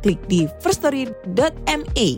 [0.00, 2.08] klik di firststory.me.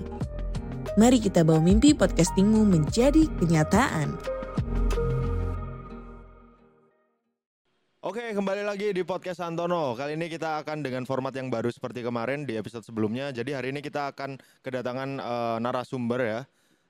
[0.95, 4.15] Mari kita bawa mimpi podcastingmu menjadi kenyataan.
[8.03, 9.95] Oke, kembali lagi di podcast Antono.
[9.95, 13.31] Kali ini kita akan dengan format yang baru seperti kemarin di episode sebelumnya.
[13.31, 16.41] Jadi hari ini kita akan kedatangan eh, narasumber ya.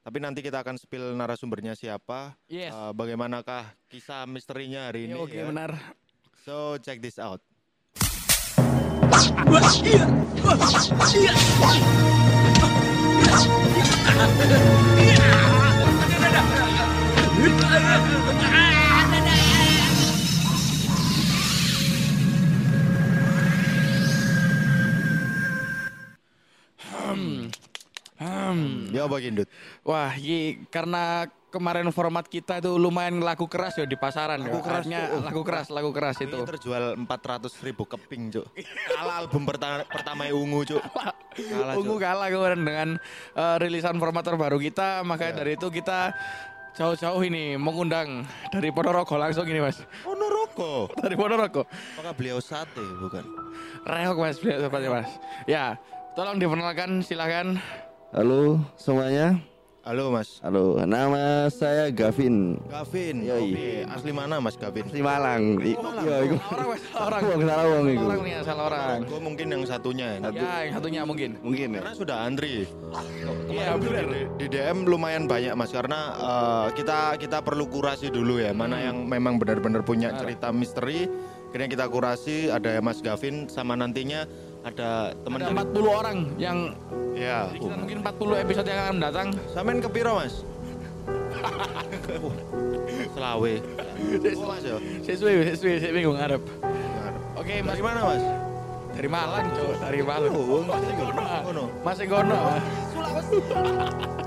[0.02, 2.74] Tapi nanti kita akan spill narasumbernya siapa, Yes.
[2.74, 5.14] eh, bagaimanakah kisah misterinya hari ini.
[5.14, 5.46] Iya, oke ya.
[5.46, 5.70] benar.
[6.42, 7.38] So check this out.
[28.52, 28.94] Hmm.
[28.94, 29.48] Ya apa Indut?
[29.84, 34.64] Wah, ini karena kemarin format kita itu lumayan laku keras ya di pasaran Laku ya.
[34.64, 35.22] keras Akhirnya tuh, oh.
[35.28, 36.38] laku keras, laku keras itu.
[36.40, 38.46] Ini terjual 400 ribu keping, Cuk.
[38.88, 40.80] Kalah album pertama pertama Ungu, Cuk.
[41.36, 42.88] Kalah, Ungu kalah kemarin dengan
[43.36, 45.38] eh, rilisan format terbaru kita, makanya Iya.
[45.44, 46.16] dari itu kita
[46.72, 49.84] jauh-jauh ini mengundang dari Ponorogo langsung ini mas.
[50.08, 50.88] Noroko.
[50.96, 51.68] Dari Ponorogo.
[51.68, 53.24] Apakah beliau sate, bukan?
[53.84, 55.10] Reok mas, beliau tepatnya mas.
[55.44, 55.76] Ya,
[56.16, 57.60] tolong diperkenalkan silahkan.
[58.12, 59.51] Halo semuanya.
[59.82, 60.38] Halo, Mas.
[60.46, 62.54] Halo, nama saya Gavin.
[62.70, 63.26] Gavin.
[63.26, 64.86] Oke, asli mana Mas Gavin?
[64.86, 65.58] Di Malang.
[65.58, 66.06] I- Malang.
[66.06, 66.36] Iya, iku.
[66.38, 67.22] Orang salah orang.
[67.26, 68.04] Wong salah wong iku.
[68.06, 68.98] Orang nih, salah orang.
[69.10, 70.06] Gue mungkin yang satunya.
[70.22, 70.30] ya.
[70.30, 71.30] Ya, yang satunya mungkin.
[71.42, 71.80] Mungkin ya.
[71.82, 72.70] Karena sudah antri.
[73.50, 74.04] Iya, benar.
[74.06, 78.78] di, di DM lumayan banyak mas karena eh, kita kita perlu kurasi dulu ya mana
[78.78, 80.20] yang memang benar-benar punya Benar.
[80.22, 81.10] cerita misteri.
[81.52, 84.24] Akhirnya kita kurasi ada Mas Gavin sama nantinya
[84.62, 86.58] ada teman Ada dari 40 orang yang
[87.18, 87.50] ya.
[87.50, 89.28] Sekitar mungkin 40 episode yang akan datang.
[89.50, 90.46] Samen ke piro mas?
[92.22, 92.32] Oh,
[93.14, 93.54] Selawe.
[94.38, 94.76] Oh, mas ya.
[95.02, 96.42] Sesuai, sesuai, saya bingung ngarep.
[97.34, 98.24] Oke, mas Dari mana mas?
[98.92, 100.32] dari Malang, cowok dari Malang.
[100.36, 101.64] Oh, masih gono.
[101.80, 102.40] Masih gono.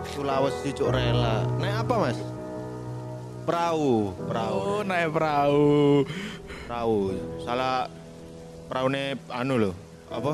[0.09, 1.45] Sulawesi cuk rela.
[1.61, 2.17] Naik apa mas?
[3.45, 4.57] Perahu, perahu.
[4.57, 6.01] Oh, naik perahu.
[6.65, 7.13] perahu
[7.45, 7.85] salah
[8.65, 8.89] perahu
[9.29, 9.84] anu loh
[10.15, 10.33] apa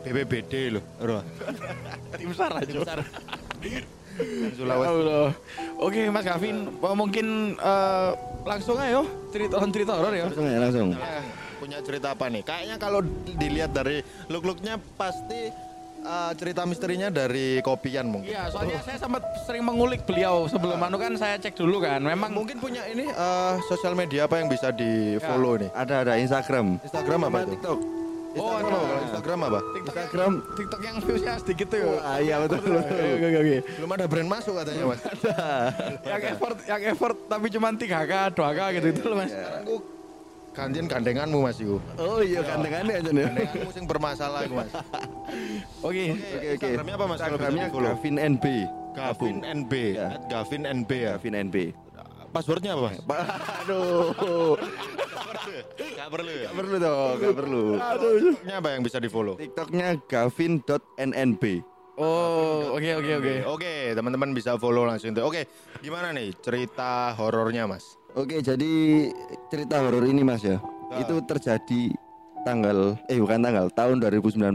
[0.00, 1.20] BPBD loh Ero.
[2.16, 3.04] Tim SAR aja.
[4.56, 5.32] Sulawesi Allah.
[5.80, 8.10] Oke, Mas Gavin, oh, mungkin eh,
[8.44, 10.24] langsung ayo cerita cerita horor ya.
[10.28, 10.88] Langsung ya, langsung.
[10.96, 11.24] Nah,
[11.60, 13.04] punya cerita apa nih kayaknya kalau
[13.36, 14.00] dilihat dari
[14.32, 15.52] look looknya pasti
[16.00, 20.96] eh, cerita misterinya dari kopian mungkin Iya, soalnya saya sempat sering mengulik beliau sebelum anu
[20.96, 22.00] kan saya cek dulu kan.
[22.00, 26.14] Memang mungkin punya ini eh, sosial media apa yang bisa di follow nih Ada ada
[26.16, 26.80] Instagram.
[26.80, 27.99] Instagram apa Sama itu TikTok.
[28.30, 28.80] Instagram Oh.
[28.80, 30.32] Kalau Instagram apa TikTok Instagram.
[30.54, 31.78] TikTok yang viewsnya sedikit tuh.
[31.78, 31.90] ya.
[32.00, 32.62] Ah, iya betul.
[32.62, 33.56] Oke, oke, oke.
[33.74, 35.00] belum ada brand masuk katanya mas
[36.00, 39.30] yang effort yang effort tapi cuma 3K, 2K gitu itu loh Mas.
[39.30, 39.80] sekarang gua
[40.50, 43.22] gantian gandenganmu mas itu Oh iya, gandengannya aja nih.
[43.24, 44.70] gandenganmu yang bermasalah iku, mas
[45.86, 46.04] Oke.
[46.10, 46.46] Oke, oke.
[46.54, 47.66] Instagramnya apa mas Instagramnya?
[47.70, 48.44] Gavin NB.
[48.90, 50.06] Gavin NB, Ya.
[50.10, 51.12] at Gavin NB ya.
[51.14, 51.56] Gavin NB.
[52.30, 52.98] Passwordnya apa mas?
[53.66, 54.54] Aduh.
[55.98, 56.48] Gak perlu ya.
[56.50, 57.64] Gak perlu dong, gak perlu.
[57.78, 59.34] Passwordnya apa yang bisa di follow?
[59.34, 61.44] TikToknya gavin.nnb.
[62.00, 63.34] Oh, oke oke oke.
[63.44, 65.26] Oke, teman-teman bisa follow langsung tuh.
[65.26, 65.44] Oke,
[65.84, 68.00] gimana nih cerita horornya mas?
[68.18, 69.06] Oke, jadi
[69.52, 70.58] cerita horor ini Mas ya.
[70.90, 70.98] Ah.
[70.98, 71.94] Itu terjadi
[72.42, 74.50] tanggal eh bukan tanggal, tahun 2019.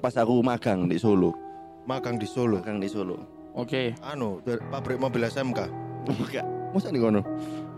[0.00, 1.36] Pas aku magang di Solo.
[1.84, 2.64] Magang di Solo.
[2.64, 3.16] Magang di Solo.
[3.52, 3.92] Oke.
[4.00, 5.68] Anu, dari pabrik mobil SMK.
[6.04, 6.46] Enggak.
[6.74, 7.22] Masa nih kono?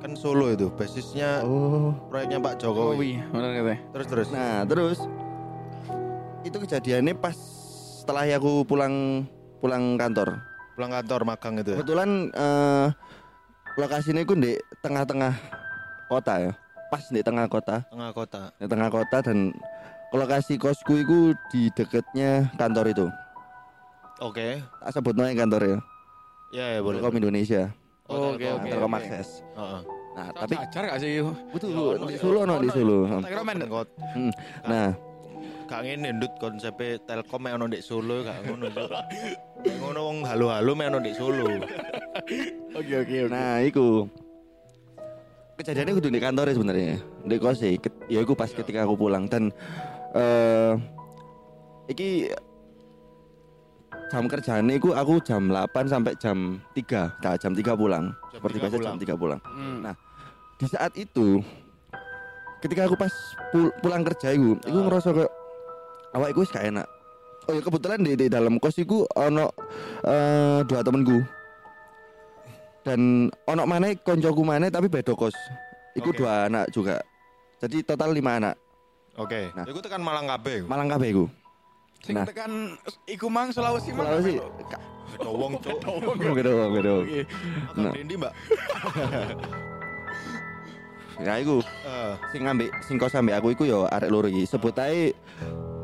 [0.01, 1.93] Kan Solo itu, basisnya Oh.
[2.09, 3.21] proyeknya Pak Jokowi.
[3.21, 3.79] Jokowi, benar katanya.
[3.93, 4.29] Terus terus.
[4.33, 4.99] Nah, terus
[6.43, 7.37] itu kejadiannya pas
[8.01, 9.27] setelah aku pulang
[9.59, 10.39] pulang kantor.
[10.79, 11.77] Pulang kantor magang itu ya.
[11.81, 12.87] Kebetulan eh,
[13.77, 15.35] lokasinya itu di tengah-tengah
[16.07, 16.53] kota ya.
[16.87, 18.55] Pas di tengah kota, Tengah kota.
[18.57, 19.51] di tengah kota dan
[20.15, 21.19] lokasi kosku itu
[21.51, 23.07] di dekatnya kantor itu.
[24.23, 24.63] Oke.
[24.81, 25.79] Tak sebut namanya kantor ya.
[26.55, 27.03] Ya ya boleh.
[27.03, 27.75] Telkom Indonesia.
[28.07, 29.01] Oh, oke, oke, Telkom oke.
[29.01, 29.29] Akses.
[29.53, 29.81] Heeh.
[30.17, 31.21] Nah, Tapi ajar gak sih?
[31.53, 32.21] betul Ya, ono, di ya.
[32.23, 32.97] Solo no di Solo.
[33.21, 33.59] Tak kira men.
[33.67, 33.89] Kot.
[34.15, 34.33] Hmm.
[34.65, 34.91] Nah,
[35.67, 38.71] Gak ngene ndut konsepnya Telkom mek ono ndek Solo gak ngono.
[39.61, 41.45] Mek ngono wong halo-halo mek ono ndek Solo.
[42.73, 43.19] Oke oke.
[43.27, 44.07] nah iku
[45.57, 46.97] kejadiannya kudu di kantor ya sebenarnya.
[47.23, 47.75] Di kos sih.
[47.77, 49.51] Ket- Ya iku pas ketika aku pulang dan
[50.15, 50.79] eh
[51.89, 52.31] iki
[54.07, 57.11] jam kerjane iku aku jam 8 sampai jam 3.
[57.19, 58.05] Nah, jam 3 pulang.
[58.31, 59.41] Jam Seperti 3 biasa jam 3 pulang.
[59.45, 59.79] Hmm.
[59.83, 59.95] Nah,
[60.57, 61.45] Di saat itu
[62.59, 63.13] ketika aku pas
[63.51, 64.85] pul- pulang kerja iku, iku Ah.
[64.89, 65.33] ngerasa kayak
[66.13, 66.89] awak iku wis gak enak.
[67.45, 69.53] Oh ya kebetulan di, di dalam kos iku ono
[70.03, 71.21] eh, dua temenku.
[72.81, 73.01] Dan
[73.45, 75.37] ono mana koncoku mana tapi beda kos.
[75.93, 76.19] Iku Oke.
[76.19, 77.05] dua anak juga.
[77.59, 78.55] Jadi total lima anak.
[79.15, 79.53] Oke.
[79.53, 79.65] Nah.
[79.65, 80.63] Iku tekan Malang kabeh.
[80.63, 80.67] iku.
[80.67, 81.25] Malang kabeh iku.
[82.01, 82.25] Sing Nah.
[82.25, 84.07] tekan iku mang Sulawesi mang.
[84.07, 84.37] Sulawesi.
[85.07, 85.79] Beda wong, Cuk.
[86.35, 87.07] Beda wong, beda wong.
[87.07, 87.23] Oke.
[87.25, 87.93] Makan Nah.
[87.93, 88.33] Blendi, Mbak.
[91.17, 94.45] Ya iku Eh, sing ambek sing kos ambek aku iku yo arek loro iki.
[94.45, 95.17] Sebut ae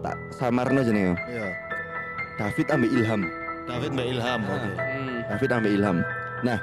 [0.04, 1.16] tak samarno jenenge.
[1.24, 1.48] iya.
[2.36, 3.22] David ambek Ilham.
[3.64, 4.40] David Mbak Ilham.
[4.42, 4.52] Ah.
[4.52, 4.70] Oke.
[4.76, 5.18] Hmm.
[5.32, 5.96] David ambek Ilham.
[6.42, 6.58] Nah,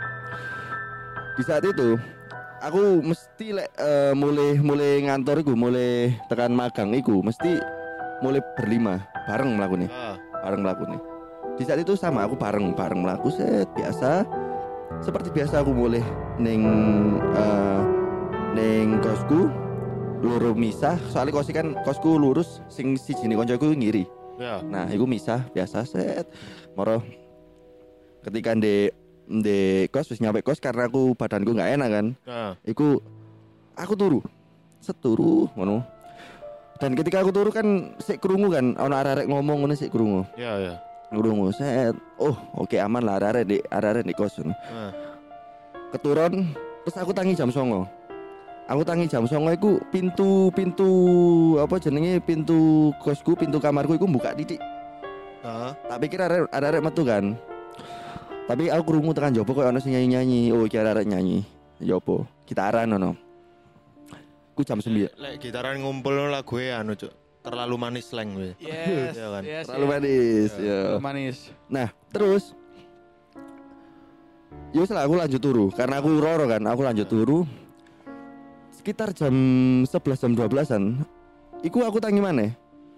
[1.34, 1.98] di saat itu
[2.62, 7.58] aku mesti lek eh, mulai mulai ngantor iku, mulai tekan magang iku, mesti
[8.20, 11.02] mulai berlima bareng melakukannya, Ah, bareng melakukannya.
[11.60, 14.24] Di saat itu sama aku bareng bareng melaku set biasa.
[15.00, 16.04] Seperti biasa aku mulai
[16.40, 16.64] neng
[17.36, 17.82] eh,
[18.56, 19.48] neng kosku
[20.20, 24.04] loro misah soalnya kosi kan kosku lurus sing si jini koncoku ngiri
[24.40, 24.60] ya.
[24.64, 26.28] Nah, iku misah biasa set.
[26.76, 27.04] Moro
[28.24, 28.92] ketika di
[29.30, 32.06] di kos wis nyampe kos karena aku badanku nggak enak kan.
[32.28, 33.00] Nah, Iku
[33.76, 34.20] aku turu.
[34.80, 35.99] Seturu ngono.
[36.80, 40.24] Dan ketika aku turu kan sik krungu kan ono arek-arek ngomong ngono sik krungu.
[40.40, 40.76] ya ya.
[41.12, 41.92] Krungu set.
[42.16, 44.40] Oh, oke aman lah arek-arek di arek-arek di kos.
[44.40, 44.56] ngono.
[44.56, 44.92] Nah,
[45.92, 46.56] Keturun
[46.88, 47.84] terus aku tangi jam songo.
[48.72, 50.88] Aku tangi jam songo iku pintu pintu
[51.60, 54.62] apa jenenge pintu kosku pintu kamarku iku buka titik
[55.42, 57.36] ah, Tak pikir arek arek metu kan.
[58.48, 60.56] Tapi aku krungu tekan jopo koyo ono sing nyanyi-nyanyi.
[60.56, 61.44] Oh, iki arek nyanyi.
[61.84, 62.24] Jopo?
[62.48, 63.29] Gitaran ono.
[64.60, 65.16] Ku jam 9.
[65.16, 67.16] lek gitaran ngumpul lagu e anu, Cuk.
[67.40, 68.52] Terlalu manis slang we.
[68.60, 69.16] Yes.
[69.16, 69.44] Iya kan?
[69.48, 69.92] yes, Terlalu yes.
[69.96, 70.52] manis.
[70.52, 70.60] Ya.
[70.60, 70.80] Ya.
[70.84, 71.38] Terlalu manis.
[71.72, 72.44] Nah, terus
[74.76, 77.48] Ya wis lah aku lanjut turu karena aku roro kan, aku lanjut turu.
[78.76, 79.32] Sekitar jam
[79.88, 81.08] 11 jam 12-an.
[81.64, 82.52] Iku aku tangi mana?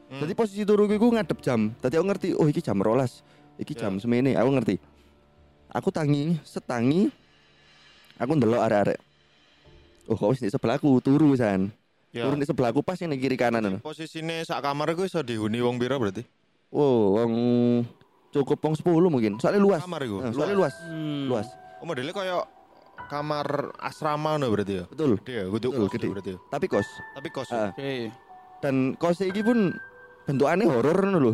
[0.10, 0.18] Hmm.
[0.18, 1.78] Jadi posisi turu iku ngadep jam.
[1.78, 3.22] Tadi aku ngerti, oh iki jam rolas.
[3.62, 3.86] Iki Ya.
[3.86, 4.76] jam semene, aku ngerti.
[5.70, 7.14] Aku tangi, setangi.
[8.18, 9.11] Aku ndelok arek-arek.
[10.10, 11.70] Oh, kok wis sebelahku turu san.
[12.12, 12.28] Ya.
[12.28, 13.80] Turun di sebelahku pas yang di kiri kanan.
[13.80, 16.28] Posisine sak kamar iku iso dihuni wong pira berarti?
[16.72, 17.34] Wow, wong
[18.36, 19.34] cukup wong 10 mungkin.
[19.40, 19.82] Soalnya luas.
[19.84, 20.18] Kamar iku.
[20.20, 20.76] Nah, soalnya luas.
[20.84, 21.32] Hmm.
[21.32, 21.48] Luas.
[21.80, 22.44] Oh, modelnya koyo
[23.08, 24.84] kamar asrama ngono berarti ya.
[24.92, 25.20] Betul.
[25.24, 26.08] Gede ya, kudu Betul, kos gede.
[26.12, 26.40] berarti ya.
[26.52, 26.88] Tapi kos.
[27.16, 27.50] Tapi kos.
[27.52, 27.70] Ah.
[27.72, 28.12] Oke.
[28.60, 29.72] Dan kos iki pun
[30.28, 31.34] bentukannya horor ngono lho.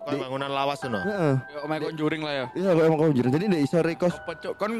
[0.00, 1.00] Koyo bangunan lawas ngono.
[1.04, 1.34] Heeh.
[1.44, 2.46] Ya omah conjuring lah ya.
[2.56, 3.26] Iya, kok emang kau jujur.
[3.28, 4.72] Jadi ndek isore kos Apa cok kon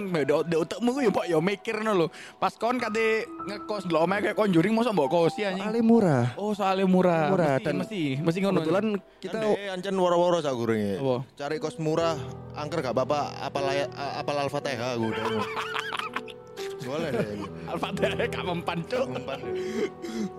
[0.64, 2.06] otakmu ku ya Pak ya mikir no lho.
[2.40, 5.60] Pas kon kate ngekos lho omah kayak conjuring mosok mbok kosi anjing.
[5.60, 6.32] ale murah.
[6.40, 7.28] Oh soalnya murah.
[7.28, 8.64] Murah, mesti, dan mesti mesti ngono.
[8.64, 8.86] Kebetulan
[9.20, 10.96] kita kan ancen woro-woro sak gurunge.
[10.96, 11.16] Apa?
[11.36, 12.16] Cari kos murah,
[12.56, 15.24] angker gak apa-apa, apal apal Al-Fatihah gue udah.
[16.88, 17.26] Boleh deh.
[17.68, 19.06] Al-Fatihah gak mempan cok.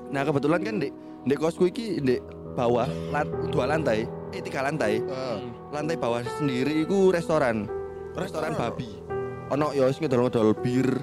[0.09, 0.89] Nah kebetulan kan di
[1.21, 2.17] di kosku iki di
[2.53, 4.05] bawah lan, dua lantai,
[4.35, 4.99] eh tiga lantai.
[4.99, 5.39] Eh,
[5.71, 7.63] Lantai bawah sendiri iku restoran,
[8.11, 8.91] restoran babi.
[9.55, 10.99] Ono ya wis ngedol-ngedol bir,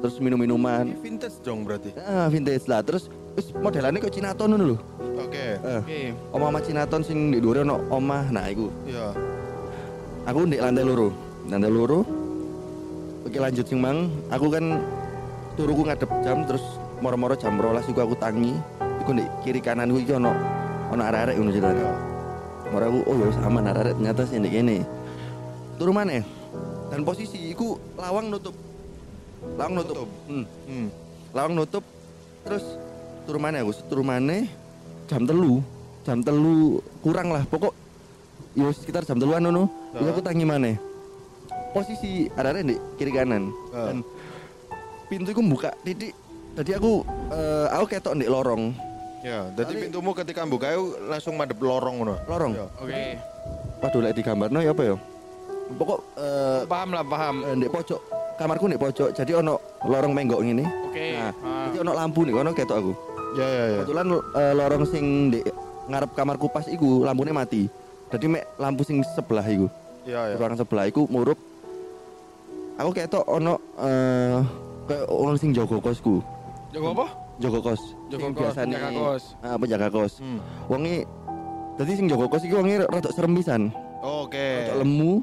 [0.00, 0.88] terus minum-minuman.
[0.88, 1.92] Ini vintage dong berarti.
[2.00, 4.78] Ah vintage lah, terus wis modelannya kok Cinaton ngono lho.
[5.20, 5.60] Oke.
[5.60, 6.00] Eh, Oke.
[6.32, 8.32] omah-omah Cinaton sing di dhuwure ono omah.
[8.32, 8.72] Nah iku.
[8.88, 9.12] Iya.
[10.32, 11.12] Aku di lantai loro.
[11.44, 12.00] Lantai loro.
[13.28, 14.08] Oke lanjut sing mang.
[14.32, 14.80] Aku kan
[15.60, 16.64] turuku ngadep jam terus
[17.04, 18.56] moro-moro jam rolas iku aku tangi.
[19.04, 20.32] Iku di kiri kananku iki ono
[20.92, 21.88] ono arek-arek ngono ceritanya.
[22.66, 24.76] Moro aku oh ya wis aman arek-arek ternyata sing ndek kene.
[25.78, 26.22] Turu maneh.
[26.90, 28.54] Dan posisi iku lawang nutup.
[29.58, 29.96] Lawang nutup.
[30.06, 30.10] Nutup.
[30.30, 30.44] Hmm.
[30.66, 30.88] Hmm.
[31.34, 31.84] Lawang nutup.
[32.46, 32.64] Terus
[33.26, 34.46] turu maneh aku turu maneh
[35.10, 35.62] jam telu.
[36.06, 37.74] Jam telu kurang lah pokok
[38.54, 39.66] ya sekitar jam teluan ngono.
[39.94, 40.78] Iku aku tangi maneh.
[41.74, 43.50] Posisi arek di kiri kanan.
[43.74, 43.90] Ah.
[43.90, 44.06] Dan
[45.10, 46.14] pintu iku buka titik.
[46.56, 48.72] Tadi aku eh, aku ketok ndek lorong.
[49.20, 52.14] Ya, jadi pintumu ketika buka itu langsung madep lorong ngono.
[52.24, 52.52] Lorong.
[52.54, 52.66] Ya.
[52.76, 53.02] Oke.
[53.76, 54.96] Waduh lek digambarno ya apa ya?
[55.68, 57.36] Pokok eh Paham lah paham.
[57.42, 58.00] eh, ndek pojok
[58.36, 59.08] kamarku ndek pojok.
[59.12, 60.64] Jadi ono lorong menggok ngene.
[60.86, 61.06] Oke.
[61.12, 61.66] Nah, Ah.
[61.66, 62.92] jadi ono lampu nih, ono ketok aku.
[63.34, 63.76] Ya ya ya.
[63.82, 65.40] Kebetulan eh, lorong sing di
[65.86, 67.66] ngarep kamarku pas iku lampunya mati.
[68.06, 69.66] Jadi mek lampu sing sebelah iku,
[70.04, 70.38] Ya ya.
[70.38, 71.40] ruang sebelah iku murup.
[72.76, 74.38] Aku ketok ono eh
[74.86, 76.22] kayak ono sing jaga kosku.
[76.70, 77.06] Jago apa?
[77.40, 77.82] Jaga kos.
[78.06, 79.22] Jago Sing kos, biasane- penjaga kos.
[79.42, 80.12] Ah, penjaga kos.
[80.22, 80.38] Hmm.
[80.70, 80.96] Wonge
[81.76, 83.68] Dadi sing jaga kos iki wonge rada serem pisan.
[84.00, 84.70] Oke.
[84.72, 85.20] Rada lemu,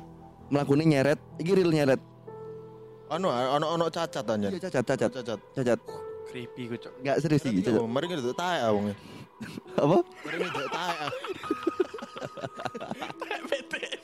[0.54, 1.18] mlakune nyeret.
[1.42, 2.02] Iki real nyeret.
[3.10, 4.48] Anu ono ono cacat aja.
[4.54, 5.40] Iya cacat, cacat, Cacat.
[5.58, 5.80] cacat.
[6.30, 6.94] Creepy ku cok.
[7.02, 7.82] Enggak serius iki, cacat.
[7.82, 8.94] Oh, mari kita tae wong.
[9.80, 9.98] Apa?
[10.02, 11.08] Mari kita tae.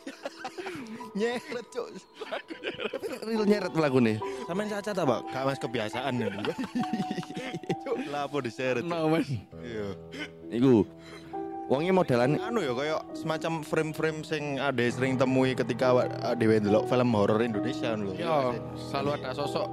[1.18, 1.88] Nyeret cuk.
[3.26, 4.18] Real nyeret pelaku nih.
[4.46, 5.22] Sampeyan cacat ta, Pak?
[5.34, 6.28] Gak mas kebiasaan ya.
[7.84, 8.86] Cuk, lapo diseret.
[8.86, 9.28] No, Mas.
[9.62, 9.98] Iya.
[10.54, 10.86] Iku.
[11.70, 15.94] Wonge modelan Anu ya kayak semacam frame-frame sing ada sering temui ketika
[16.34, 18.18] dhewe ndelok film horor Indonesia lho.
[18.18, 18.58] Yo,
[18.90, 19.70] selalu ada sosok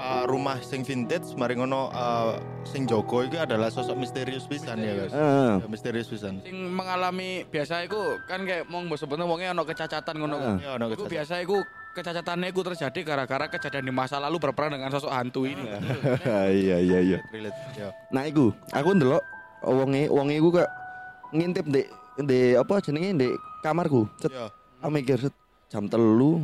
[0.00, 4.96] Uh, rumah sing vintage mari ngono uh, sing Joko itu adalah sosok misterius pisan ya
[4.96, 5.12] guys.
[5.12, 5.52] Heeh.
[5.60, 6.40] Ya, misterius pisan.
[6.40, 10.36] sing mengalami biasa iku kan kayak mau mbok sebutnya wonge ono kecacatan ngono.
[10.36, 10.56] Ah.
[10.56, 11.12] Ya Iku kecacatan.
[11.12, 11.56] biasa iku
[11.92, 15.68] kecacatannya iku terjadi gara-gara kejadian di masa lalu berperan dengan sosok hantu ini.
[16.48, 17.18] Iya iya iya.
[17.28, 17.58] Relate.
[17.76, 17.92] Ya.
[18.08, 19.20] Nah iku, aku ndelok
[19.60, 20.70] wonge wonge iku kayak
[21.30, 21.86] ngintip ndek
[22.18, 24.08] ndek apa jenenge ndek kamarku.
[24.16, 24.48] Set, Ya.
[24.80, 25.34] aku mikir set,
[25.68, 26.40] jam telu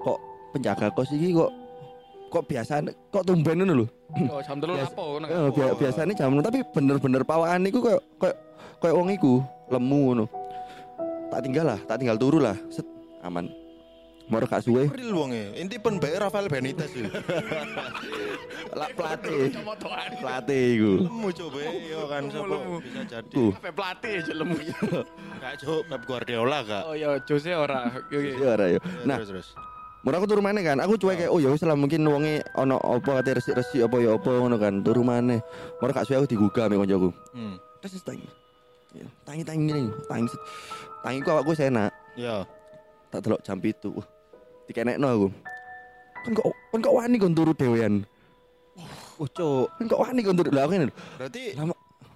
[0.00, 0.16] kok
[0.50, 1.52] penjaga kos iki kok
[2.34, 3.86] kok biasa kok tumben ngono lho.
[4.26, 5.26] Oh, jam telu Biasa- apa ngono.
[5.26, 8.36] Eh, bia- biasanya jam tapi bener-bener pawaan iku kayak kayak
[8.78, 9.34] kayak wong iku
[9.70, 10.24] lemu ngono.
[11.30, 12.58] Tak tinggal lah, tak tinggal turu lah.
[12.68, 12.86] Set,
[13.22, 13.46] aman.
[14.24, 15.52] Moro gak suwe, Real wonge.
[15.52, 17.12] Inti pen bae Rafael Benitez ya.
[18.80, 19.52] lak pelatih.
[20.16, 20.92] Pelatih iku.
[21.04, 22.74] Lemu coba yo kan Lemu.
[22.80, 23.44] bisa jadi.
[23.52, 24.56] Sampai pelatih aja lemu.
[25.36, 26.82] Gak cuk Pep Guardiola gak.
[26.88, 27.92] Oh ya, Jose ora.
[28.08, 28.80] Iya ora yo.
[29.04, 29.48] Nah, terus terus.
[30.04, 30.76] Murah aku turu maneh kan.
[30.84, 34.20] Aku cuek kayak oh ya wis lah mungkin wonge ono apa kate resik-resik apa ya
[34.20, 34.84] apa ngono kan.
[34.84, 35.40] Turu maneh.
[35.80, 37.08] Murah gak suwe aku digugah mek koncoku.
[37.32, 37.56] Hmm.
[37.80, 38.28] Terus tangi.
[38.92, 39.96] Ya, Tangi tangi ngene.
[40.04, 40.28] Tangi.
[41.00, 41.90] Tangi ku awakku enak.
[42.20, 42.44] Ya.
[43.08, 43.88] Tak delok jam itu.
[43.96, 44.06] Wah.
[44.68, 45.28] Dikenekno aku.
[46.24, 48.04] Kan kok kan kok wani kon turu dhewean.
[49.16, 49.72] Oh, cuk.
[49.80, 50.52] Kan kok wani kon turu.
[50.52, 50.92] Lah aku ngene.
[50.92, 50.94] lho.
[51.16, 51.74] Berarti Lama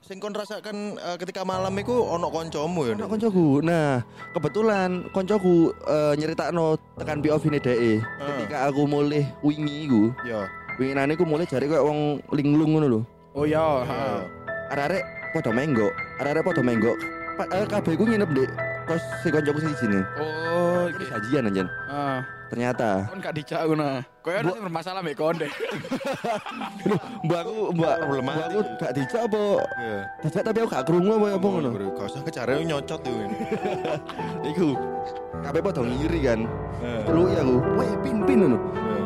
[0.09, 2.97] sing kon rasakan uh, ketika malam iku ono kancamu ya.
[2.97, 3.61] ono koncoku.
[3.61, 4.01] Nah,
[4.33, 8.01] kebetulan koncoku uh, nyeritakno tekan POV ne dhek.
[8.17, 10.49] Ketika aku mulai wingi iku, Ya.
[10.81, 13.01] winginane ku mulai jare koyo wong linglung ngono lho.
[13.37, 13.85] Oh ya, Ya.
[13.85, 13.99] ha.
[14.69, 16.97] arek-arek padha menggok arek-arek padha menggok
[17.37, 18.45] Pa- eh, kabeh ku nginep di
[18.85, 24.01] kos si koncoku siji ne Oh, iki sajian anjen Ah, ternyata kon gak dijak ngono.
[24.21, 25.49] Koyo ono bermasalah mek kon deh.
[27.25, 28.35] mbak aku mbak Problematik.
[28.35, 29.43] mbak aku gak dijak apa
[29.77, 29.99] Ya.
[30.21, 33.13] dijak tapi aku gak krungu apa apa ngono Gak usah kecare nyocot itu.
[34.51, 34.69] iku
[35.41, 36.41] kabeh padha ngiri kan
[36.79, 37.03] Eh.
[37.05, 39.01] peluki aku weh pin pin ngono Ya.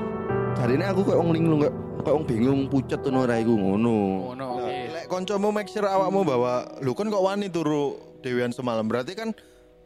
[0.54, 1.60] jarine aku koyo wong linglung
[2.02, 3.96] koyo bingung pucet ngono ora iku ngono
[4.28, 4.46] Ngono.
[4.92, 8.84] Lek koncomu make sure awakmu bahwa lu kan kok wani turu dewean semalam.
[8.84, 9.34] Berarti kan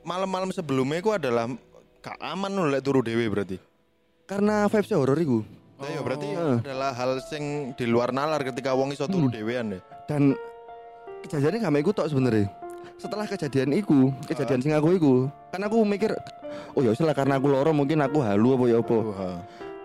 [0.02, 1.48] malam-malam sebelumnya itu adalah
[2.06, 3.58] gak aman lu lek turu dewe berarti.
[4.24, 5.40] karena vibes horor iku
[5.76, 6.56] Nah, ya berarti Oh.
[6.56, 7.42] adalah hal sing
[7.74, 9.80] di luar nalar ketika wong iso turu dewean ya.
[10.06, 10.32] dan
[11.20, 12.46] kejadiannya gak iku tok sebenarnya
[12.96, 15.14] setelah kejadian iku kejadian sing aku iku
[15.50, 16.16] kan aku mikir
[16.72, 19.38] oh ya wis lah karena aku loro mungkin aku halu apa ya apa Wah.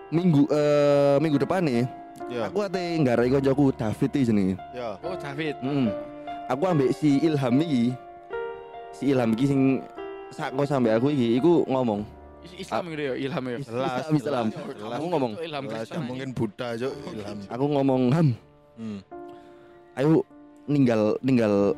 [0.08, 1.84] minggu eh minggu depan nih
[2.30, 2.48] Ya.
[2.48, 4.96] aku ate nggarai koncoku David iki jenenge Ya.
[5.02, 5.60] Oh, David.
[5.60, 5.92] Hmm.
[6.48, 7.92] aku ambek si Ilham iki
[8.90, 9.60] si Ilham iki sing
[10.32, 12.02] sako sampe aku iki iku ngomong
[12.42, 13.58] Is- Islam gitu ya, Ilham ya.
[13.62, 13.90] Jelas.
[14.10, 14.46] Islam, Islam.
[14.90, 16.02] aku ngomong Ilham Kristen.
[16.02, 17.38] mungkin Buddha cuk ilham.
[17.46, 18.28] aku ngomong Ham
[18.72, 18.98] Hmm.
[19.94, 20.24] ayo
[20.64, 21.76] ninggal ninggal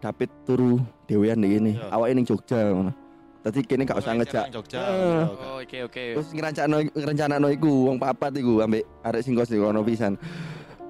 [0.00, 1.88] David turu dewean nih ini Ya.
[1.92, 2.92] awake ning Jogja ngono
[3.42, 4.78] Tadi kene gak usah ngejak Jogja.
[4.78, 4.86] Eh.
[4.86, 5.42] Ya, oke.
[5.42, 6.04] Oh, oke oke.
[6.14, 10.14] Terus ngerancakno ngrencanakno iku wong papat iku ambek arek sing kos iku ono pisan.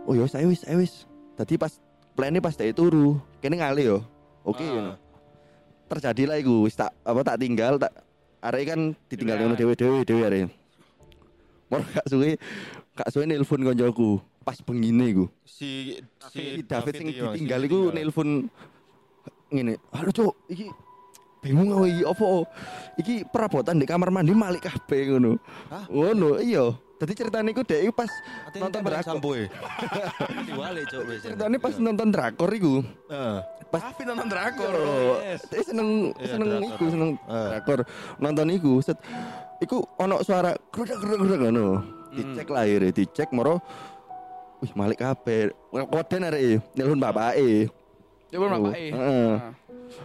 [0.04, 1.08] Oh ya wis ayo wis ayo wis.
[1.32, 1.72] Dadi pas
[2.12, 3.98] plane pas dhek turu, kene ngale yo.
[4.44, 4.68] Oke Ah.
[4.68, 4.92] ngono.
[5.92, 7.92] Terjadilah iku wis tak apa tak tinggal tak
[8.40, 8.80] arek kan
[9.12, 10.48] ditinggal ngono dhewe-dhewe dhewe arek.
[11.68, 12.40] Mor gak suwe
[12.96, 15.24] gak suwe nelpon koncoku pas bengine iku.
[15.44, 16.00] Si
[16.32, 18.48] Si David sing ditinggal iku nelpon
[19.52, 19.76] ngene.
[19.92, 20.72] Halo cuk, iki
[21.44, 22.26] bingung aku iki apa
[22.96, 25.36] iki perabotan di kamar mandi malik kabeh ngono.
[25.68, 25.84] Hah?
[25.92, 26.72] Ngono, iya.
[27.02, 28.06] Dadi ceritane iku dhek iku pas
[28.46, 29.02] Ati nonton drakor.
[29.02, 29.50] sampo e.
[30.46, 31.18] Diwale cuk wis.
[31.20, 32.74] Ceritane pas nonton drakor iku.
[33.10, 33.38] Heeh.
[33.66, 34.74] Pas David nonton drakor.
[34.76, 35.42] Oh, yes.
[35.50, 36.70] Dia seneng Iya, seneng drakor.
[36.70, 37.48] iku, seneng Eh.
[37.50, 37.80] drakor.
[38.16, 38.98] Nonton iku, set
[39.58, 41.66] iku ono suara grudak grudak grudak ngono.
[42.12, 43.58] Dicek lah akhirnya, dicek moro
[44.62, 45.50] Wih, malik kabeh.
[45.74, 47.66] Koden arek nelpon bapake.
[48.30, 48.90] Coba Oh, bapak eh.
[48.94, 49.32] heeh.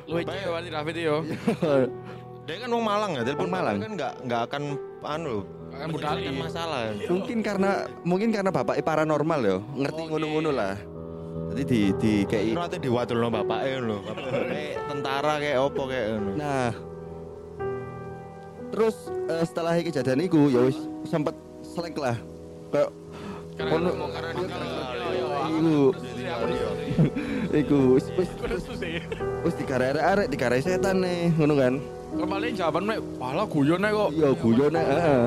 [0.03, 1.21] Lu aja ya wali David yo.
[2.47, 3.75] Dia kan wong Malang ya, telepon Malang.
[3.75, 4.63] Malang kan enggak enggak akan
[5.03, 6.81] anu menyelesaikan masalah.
[7.05, 10.09] mungkin karena mungkin karena bapaknya paranormal ya, ngerti Oke.
[10.09, 10.75] ngono-ngono lah.
[11.53, 13.97] Jadi di di kayak Kira ate diwatulno bapake lho.
[14.03, 16.31] Kayak tentara kayak opo kayak ngono.
[16.33, 16.69] Nah,
[18.73, 18.95] terus
[19.29, 22.17] eh, setelah kejadian itu ya wis sempet selek lah.
[22.73, 22.89] Kayak
[23.57, 23.93] ninggal.
[25.47, 25.93] iku
[27.53, 29.01] iku wis wis Terus sih.
[29.45, 31.73] wis dikarek-arek dikarek setan nih, ngono kan.
[32.17, 34.09] Kemarin jawaban mek pala guyon kok.
[34.09, 35.25] Iya guyon heeh.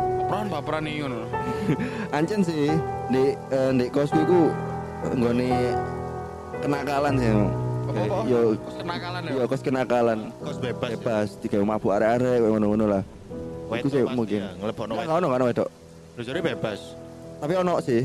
[0.00, 1.20] Baperan baperan nih ngono.
[2.16, 2.72] Ancen sih
[3.12, 4.48] di eh, di kosku iku
[5.12, 5.50] nggone
[6.64, 7.30] kenakalan sih.
[7.90, 8.16] Apa-apa?
[8.30, 9.30] yo Kos kenakalan ya.
[9.34, 10.88] yo kos kenakalan Kos bebas.
[10.94, 13.02] bebas tiga mabuk arek-arek ngono-ngono lah.
[13.70, 14.40] Iku sih mungkin.
[14.46, 14.86] ya, wedok.
[14.88, 15.68] ono kan wedok.
[16.16, 16.80] Jadi bebas.
[17.42, 18.02] Tapi ono sih.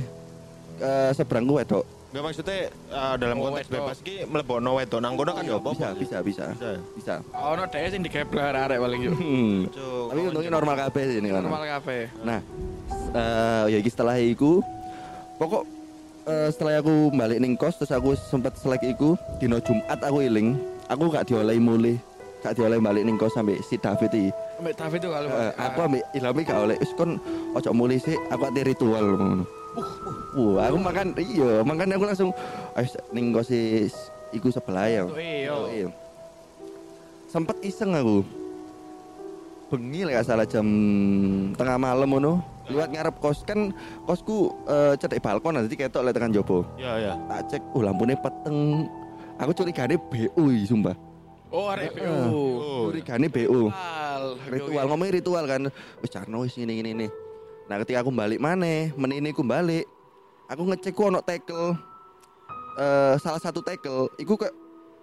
[0.82, 1.86] Eh seberangku wedok.
[2.16, 5.76] Enggak maksudnya eh, dalam Oh, konteks bebas ki mlebokno wedok nang kono kan ya apa?
[5.76, 6.46] Bisa, bisa, bisa.
[6.56, 6.72] Bisa.
[6.96, 7.14] Bisa.
[7.36, 9.12] Ono dhewe sing digeblek arek paling yo.
[9.12, 9.68] Hmm.
[10.08, 11.44] Tapi untungnya normal kabeh sih ini kan.
[11.44, 12.08] Normal kafe.
[12.24, 12.40] Nah,
[13.12, 14.64] eh ya iki setelah iku
[15.36, 15.68] pokok
[16.32, 20.56] eh, setelah aku balik ning kos terus aku sempat selek iku dino Jumat aku iling.
[20.88, 22.00] Aku gak diolehi mulih.
[22.48, 24.32] Gak diolehi balik ning kos sampai si David iki.
[24.64, 27.20] Mbak David itu kalau Eh, aku ambek Ilhami gak oleh wis kon
[27.52, 29.65] ojo mulih sih aku ati ritual ngono.
[30.36, 32.30] Uh, aku makan iya, makan aku langsung
[32.80, 33.92] ayo ning si
[34.32, 35.04] iku sebelah ya.
[35.08, 35.56] Tuh, iya.
[35.72, 35.90] Iya.
[37.28, 38.24] Sempet iseng aku.
[39.66, 40.68] Bengi lah salah jam
[41.58, 42.34] tengah malam ngono.
[42.72, 43.76] Liwat ngarep kos kan
[44.08, 46.64] kosku eh, cedek balkon nanti ketok lek tekan jopo.
[46.80, 47.14] Ya ya.
[47.28, 48.88] Tak cek, uh lampune peteng.
[49.36, 50.96] Aku curigane BU sumpah.
[51.52, 51.92] Oh, arek.
[51.96, 52.08] BU.
[52.08, 52.92] Oh.
[52.92, 53.68] Curigane BU.
[53.68, 54.24] Ritual.
[54.48, 55.62] Ritual ngomongin ritual kan.
[56.00, 57.08] Wis carno wis ngene ngene ngene.
[57.66, 59.90] Nah, ketika aku balik maneh, menini aku balik.
[60.46, 61.74] Aku ngecek ku ono tackle.
[62.78, 64.54] Eh salah satu tackle iku kayak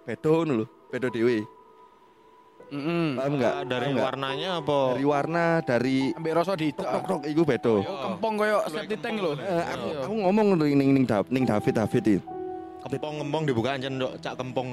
[0.07, 1.43] bedo ngono lho, bedo dhewe.
[2.73, 3.19] Heeh.
[3.19, 3.53] Paham enggak?
[3.53, 4.07] Ah, dari Paham nggak?
[4.07, 4.79] warnanya apa?
[4.95, 7.75] dari warna dari Ambek rasa di tok tok tok iku bedo.
[7.83, 9.35] Oh, kempong koyo septic tank lho.
[9.35, 12.23] Eh, aku, aku ngomong lho ning ning ning David David
[12.85, 12.95] iki.
[12.99, 14.67] Kempong-kempong dibuka aja ndok cak kempong.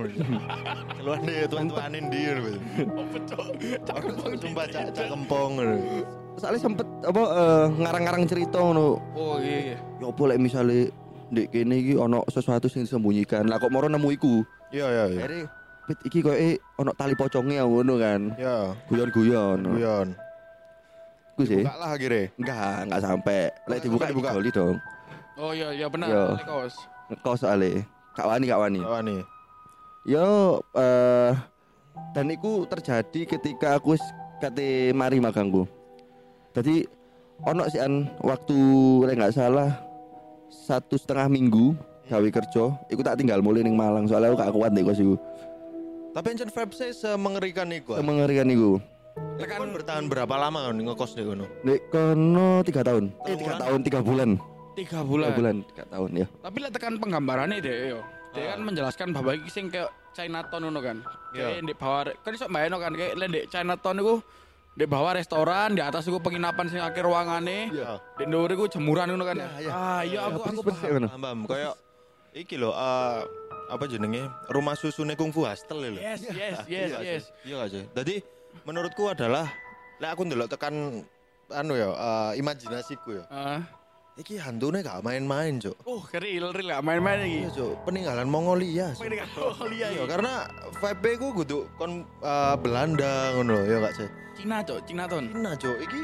[0.98, 2.52] Keluar deh tuan-tuanin dia lho.
[4.40, 5.76] Sumpah cak cak kempong lho.
[6.38, 8.98] Soalnya sempet apa eh, ngarang-ngarang cerita ngono.
[9.14, 9.76] Oh iya.
[9.76, 10.90] Ya apa lek misale
[11.30, 13.46] ndek kene iki ono sesuatu sing disembunyikan.
[13.46, 14.42] Lah kok moro nemu iku.
[14.70, 15.20] Iya iya iya.
[15.26, 15.44] Akhirnya
[15.90, 18.20] Pit iki koyo ono tali pocongnya ngono kan.
[18.38, 19.58] Ya, Guyon-guyon.
[19.74, 20.08] guyon.
[21.34, 21.62] Iku sih.
[21.66, 22.30] Buka lah akhirnya.
[22.38, 23.40] Enggak, enggak sampai.
[23.48, 24.30] Lek Nggak dibuka dibuka.
[24.54, 24.76] dong.
[25.40, 26.08] Oh iya iya benar.
[26.12, 26.24] Iya.
[26.36, 26.74] Balik Kos.
[27.10, 27.82] Ngekos soalnya.
[28.20, 28.80] Kak Wani, Kak Wani.
[28.84, 29.20] Apa nih?
[30.04, 31.32] Yo eh
[32.12, 33.96] dan itu terjadi ketika aku
[34.44, 35.64] kate mari magangku.
[36.52, 36.84] Jadi
[37.48, 38.56] ono sih an waktu
[39.08, 39.72] lek nggak salah
[40.52, 41.72] satu setengah minggu
[42.12, 45.14] gawe kerja, iku tak tinggal mulai ning Malang soalnya aku gak kuat deh kos iku.
[46.10, 47.96] Tapi encen vibe saya semengerikan iku.
[47.96, 48.02] ah.
[48.02, 48.82] Semengerikan iku.
[49.38, 51.46] Tekan bertahan berapa lama ngekos di kono?
[51.62, 53.14] Nek kono tiga tahun.
[53.30, 54.36] Eh Telung tiga bulan?
[54.74, 55.28] Tiga bulan.
[55.32, 55.56] Tiga bulan.
[55.66, 56.26] tiga tahun ya.
[56.40, 58.00] Tapi lihat tekan penggambarannya deh yo.
[58.30, 58.48] Dia Ah.
[58.54, 60.96] kan menjelaskan bahwa iki sing kayak Chinatown ngono kan.
[61.34, 61.58] Iya.
[61.58, 64.14] Kayak di bawah kan iso bayangno kan kayak di Chinatown iku
[64.70, 67.70] di bawah restoran, di atas iku penginapan sing akeh ruangane.
[67.70, 67.98] Iya.
[68.14, 69.36] Di dhuwur iku jemuran ngono kan.
[69.38, 69.70] Iya, iya.
[69.70, 70.90] Ah iya aku aku paham.
[70.94, 71.08] ngono.
[71.10, 71.38] Paham.
[71.46, 71.74] Kayak
[72.34, 73.18] iki lho eh,
[73.70, 74.22] apa jenenge?
[74.46, 75.98] Rumah susune kungfu hostel lho.
[75.98, 77.22] Yes, yes, yes, yes.
[77.42, 77.82] Iya gak sih?
[77.90, 78.14] Jadi
[78.62, 79.50] menurutku adalah
[79.98, 81.02] lek aku ndelok tekan
[81.50, 83.24] anu ya eh, imajinasiku ya.
[83.26, 83.62] Ah.
[84.20, 85.72] Iki hantune gak main-main, Cuk.
[85.88, 87.38] Oh, real real gak main-main iki.
[87.40, 87.72] Iya, Cuk.
[87.88, 88.92] Peninggalan Mongolia.
[88.92, 89.08] Cuk.
[89.40, 90.04] Oh iya Iya, iya.
[90.04, 90.44] karena
[90.76, 94.08] vibe ku kudu kon eh, Belanda ngono ya gak sih?
[94.36, 95.24] Cina cok, Cina ton.
[95.32, 95.72] Cina, Cuk.
[95.80, 96.02] Iki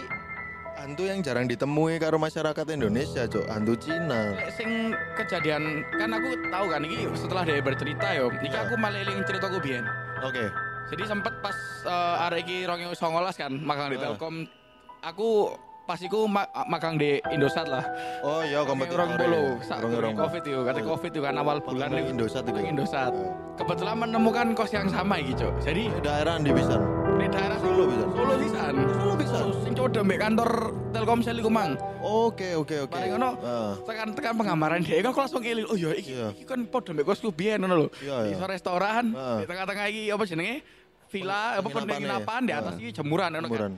[0.76, 3.44] hantu yang jarang ditemui karo masyarakat Indonesia, Cuk.
[3.52, 4.33] Hantu Cina.
[4.48, 8.33] Sing kejadian kan aku tahu kan iki setelah dia bercerita yo.
[8.33, 8.64] Iki Iya.
[8.64, 9.85] aku malah eling ceritaku biyen.
[10.24, 10.48] Oke.
[10.88, 12.96] Jadi sempet pas uh, arek iki 2019
[13.37, 14.00] kan magang di.
[14.00, 14.48] Telkom.
[15.05, 15.52] Aku
[15.87, 17.87] pas iku ma- magang di Indosat lah.
[18.20, 18.99] Oh iya kompetitor.
[18.99, 22.11] Orang bolu, sak Orang Covid itu, kata Covid itu kan awal bulan itu.
[22.11, 22.53] Indosat itu.
[22.53, 23.14] Nang Indosat.
[23.57, 25.62] Kebetulan menemukan kos yang sama Cok.
[25.62, 26.83] Jadi Daerah di pisan.
[27.16, 28.05] di daerah Solo bisa.
[28.12, 28.75] Solo pisan.
[28.92, 29.44] Solo pisan.
[29.64, 30.51] Sing codem mbek kantor
[30.92, 31.72] Telkomsel iku mang.
[31.99, 32.92] Oke, oke, oke.
[32.92, 33.72] Bareng ngono, Ah.
[33.81, 35.64] tekan-tekan penggambaran dia aku langsung ngiling.
[35.64, 36.29] Oh iya iki, Iya.
[36.33, 37.88] iki kan padha mbek kosku biyen ngono lho.
[37.99, 38.44] Iya, Di iya.
[38.44, 39.40] restoran, Ah.
[39.40, 40.57] di tengah-tengah iki apa jenenge?
[41.07, 42.46] Villa, apa Penginapan penginapan ya.
[42.46, 42.79] di atas Ah.
[42.79, 43.72] iki jemuran ngono kan.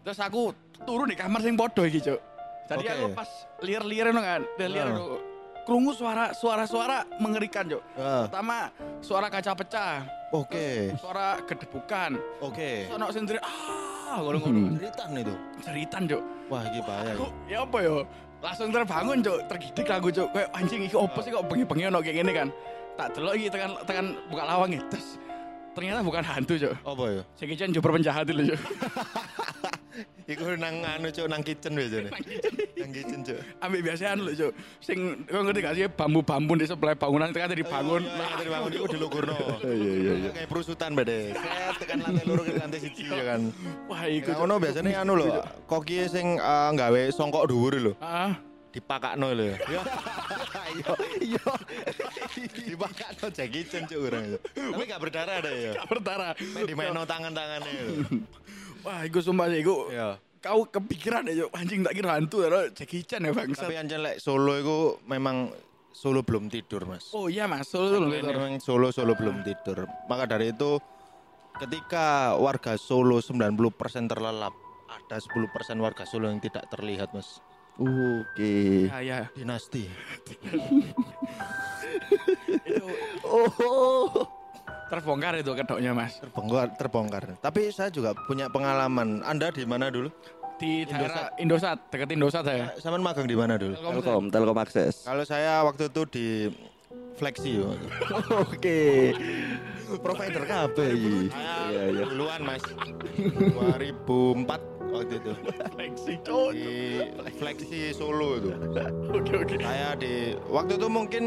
[0.00, 2.20] Terus aku turun di kamar sing podo iki, Cuk.
[2.66, 2.92] Jadi Oke.
[2.92, 4.92] aku pas liar-liar ngono kan, liar Ah.
[4.92, 5.16] ngono.
[5.60, 7.82] Krungu suara suara-suara mengerikan, Cuk.
[7.94, 9.94] Ah, Pertama, suara kaca pecah,
[10.32, 12.16] Oke, suara gedebukan.
[12.40, 12.70] oke.
[12.86, 14.78] Terus ono sing teriak, ah, ngono-ngono.
[14.78, 15.34] Ceritan itu.
[15.60, 16.22] Ceritan, Cuk.
[16.48, 17.14] Wah, iki bahaya.
[17.14, 17.96] Aku, ya apa yo?
[18.40, 19.38] Langsung terbangun, Cuk.
[19.46, 20.28] Tergidik aku, Cuk.
[20.32, 22.48] Kayak anjing iki opo sih kok bengi-bengi ono kayak gini kan.
[22.96, 24.82] Tak delok iki tekan tekan buka lawang ya.
[24.88, 25.20] Terus
[25.76, 26.74] ternyata bukan hantu, Cuk.
[26.80, 27.22] Apa ya?
[27.36, 28.60] Iki jumper penjahat itu, Cuk.
[30.24, 32.10] Iku nang anu cuk nang kitchen biasanya.
[32.78, 33.38] nang kitchen cuk.
[33.58, 34.52] Ambil biasaan lho, Cuk.
[34.78, 38.02] Sing kau ngerti gak sih bambu-bambu di sebelah bangunan tekan dibangun.
[38.02, 39.36] Oh, iya, dari bangun iku dilugurno.
[39.66, 40.30] Iya iya iya.
[40.30, 41.34] Kayak perusutan bade.
[41.34, 43.40] Set tekan lantai loro ke lantai siji ya kan.
[43.90, 44.30] Wah, iku.
[44.30, 44.44] Iku Cuk.
[44.46, 45.26] ono biasanya anu lho,
[45.66, 48.38] koki sing eh, nggawe songkok dhuwur lho, Ah,
[48.70, 49.56] dipakakno lho ya.
[50.70, 51.44] Iya, iya.
[52.70, 54.38] Dipakakno Jackie Chan cuk orang itu.
[54.54, 55.72] Tapi gak berdarah ada ya.
[55.74, 56.32] gak berdarah.
[56.38, 57.74] Main dimainno tangan-tangannya.
[58.84, 59.88] Wah, iku sumpah sih iku.
[59.92, 60.16] Iya.
[60.40, 61.50] Kau kepikiran ya, Cuk.
[61.52, 63.68] Anjing tak kira hantu ya, Jackie Chan ya bangsa.
[63.68, 65.52] Tapi anjen lek Solo iku memang
[65.92, 67.12] Solo belum tidur mas.
[67.12, 68.34] Oh iya mas, Solo belum tidur.
[68.40, 69.84] Memang Solo Solo belum tidur.
[70.08, 70.80] Maka dari itu
[71.60, 74.56] ketika warga Solo 90% terlelap,
[74.88, 75.28] ada 10%
[75.76, 77.44] warga Solo yang tidak terlihat mas.
[77.76, 78.88] Oke.
[78.88, 79.18] Ya ya.
[79.36, 79.84] Dinasti.
[82.68, 82.86] Itu
[83.24, 84.39] Oh.
[84.90, 86.18] Terbongkar itu kedoknya mas.
[86.18, 87.22] Terbongkar, terbongkar.
[87.38, 89.22] Tapi saya juga punya pengalaman.
[89.22, 90.10] Anda di mana dulu?
[90.60, 92.74] Di daerah Indosat, deket Indosat saya.
[92.76, 93.78] Sama magang di mana dulu?
[93.78, 95.08] Telkom, Telkom akses.
[95.08, 96.26] Kalau saya waktu itu di
[97.16, 97.64] Flexi.
[97.64, 97.72] yo.
[98.44, 99.14] Oke.
[100.04, 101.32] Provider iki.
[101.32, 102.04] Iya, iya.
[102.06, 102.62] Duluan mas.
[103.16, 104.46] 2004
[104.92, 105.32] waktu itu.
[105.74, 106.14] Flexi
[106.54, 106.68] Di
[107.40, 108.50] Flexi Solo itu.
[109.10, 109.56] Oke oke.
[109.58, 111.24] Saya di waktu itu mungkin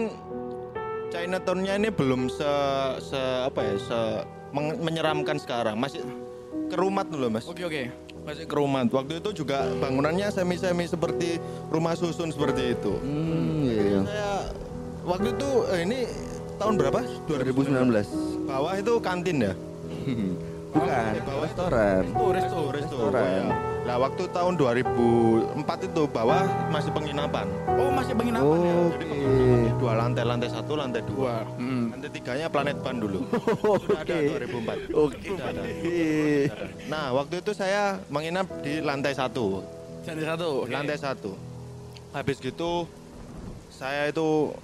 [1.13, 2.49] Chinatown-nya ini belum se,
[2.99, 3.99] se apa ya se
[4.49, 6.01] meng- menyeramkan sekarang masih
[6.67, 7.83] kerumat dulu mas Oke oke.
[8.23, 11.37] masih kerumat waktu itu juga bangunannya semi semi seperti
[11.69, 13.99] rumah susun seperti itu Hmm, iya, iya.
[14.01, 14.29] saya
[15.05, 15.99] waktu itu eh, ini
[16.55, 16.99] tahun berapa
[17.29, 18.49] 2019.
[18.49, 19.53] bawah itu kantin ya
[20.73, 22.01] Bukan, restoran.
[22.17, 22.97] Oh, resto, resto.
[23.05, 23.52] Restoran.
[23.83, 27.51] Nah, waktu tahun 2004 itu bawah masih penginapan.
[27.75, 28.75] Oh masih penginapan ya?
[28.87, 29.11] Oke.
[29.75, 31.43] Dua lantai, lantai satu, lantai dua.
[31.59, 31.91] Hmm.
[31.91, 33.27] Lantai tiganya Planet Ban dulu.
[33.83, 34.47] Sudah ada Oke.
[34.95, 34.95] 2004.
[34.95, 35.27] Oke.
[35.35, 35.61] Sudah ada.
[36.87, 39.59] Nah, waktu itu saya menginap di lantai satu.
[40.07, 40.47] Lantai satu.
[40.63, 40.71] oke.
[40.71, 41.31] Lantai satu.
[42.15, 42.87] Habis gitu,
[43.67, 44.55] saya itu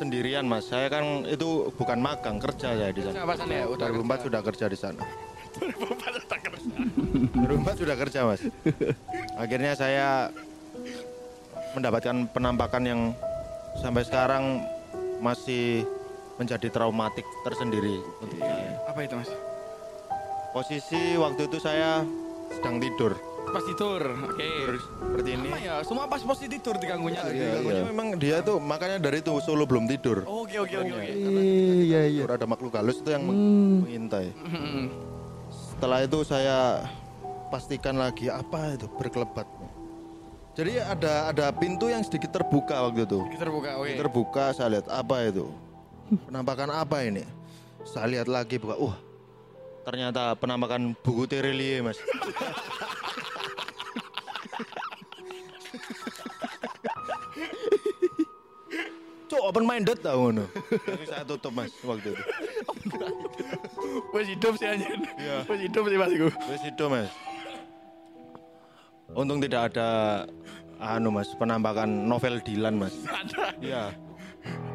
[0.00, 0.64] sendirian mas.
[0.64, 3.20] Saya kan itu bukan magang, kerja saya di sana.
[3.20, 3.64] Kerja pasan ya?
[3.68, 5.04] Udah 2004 sudah kerja di sana.
[5.58, 8.40] 2004 sudah kerja mas.
[9.34, 10.08] Akhirnya saya
[11.72, 13.00] mendapatkan penampakan yang
[13.78, 14.64] sampai sekarang
[15.18, 15.84] masih
[16.38, 18.78] menjadi traumatik tersendiri untuk saya.
[18.86, 19.30] Apa itu mas?
[20.50, 22.02] Posisi waktu itu saya
[22.50, 23.12] sedang tidur.
[23.48, 24.02] Pas tidur.
[24.28, 24.44] Oke.
[24.44, 25.48] Tidur seperti ini.
[25.48, 27.20] Sama ya, semua pas pos tidur diganggunya.
[27.24, 30.20] Iya, Pokoknya memang dia tuh makanya dari itu Solo belum tidur.
[30.24, 31.08] Oke oke oke oke.
[31.08, 32.22] Iya, iya.
[32.24, 33.84] Tidur ada makhluk halus itu yang Hmm.
[33.84, 34.28] mengintai.
[34.36, 34.84] Hmm.
[35.78, 36.90] Setelah itu saya
[37.54, 39.46] pastikan lagi apa itu berkelebat.
[40.58, 43.22] Jadi ada ada pintu yang sedikit terbuka waktu itu.
[43.30, 43.78] Kita terbuka.
[43.78, 43.94] Oke.
[43.94, 45.46] Terbuka saya lihat apa itu?
[46.26, 47.22] Penampakan apa ini?
[47.86, 48.74] Saya lihat lagi buka.
[48.74, 48.98] Wah.
[49.86, 52.02] Ternyata penampakan buku Terelie, Mas.
[59.38, 60.50] Cok open minded tau ngono.
[60.50, 62.22] Tapi saya tutup Mas waktu itu.
[64.18, 64.98] Wes hidup sih anjir.
[65.14, 65.46] Iya.
[65.46, 66.28] Wes hidup sih mas iku.
[66.50, 67.10] Wes itu mas.
[69.14, 69.88] Untung tidak ada
[70.82, 72.98] anu mas penampakan novel Dylan mas.
[73.22, 73.54] Ada.
[73.62, 73.84] Iya.